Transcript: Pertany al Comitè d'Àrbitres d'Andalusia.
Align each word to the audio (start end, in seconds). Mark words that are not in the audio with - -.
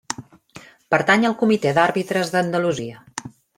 Pertany 0.95 1.27
al 1.29 1.35
Comitè 1.43 1.75
d'Àrbitres 1.79 2.35
d'Andalusia. 2.37 3.07